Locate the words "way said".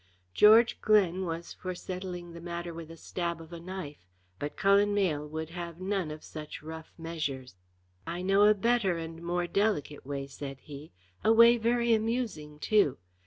10.03-10.57